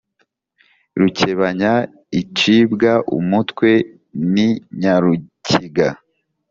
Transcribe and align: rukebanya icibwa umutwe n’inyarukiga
rukebanya 0.99 1.73
icibwa 2.21 2.93
umutwe 3.17 3.69
n’inyarukiga 4.31 5.87